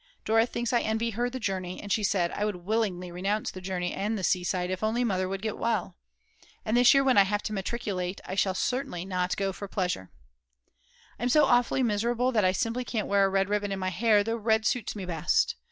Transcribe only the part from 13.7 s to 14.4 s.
in my hair, though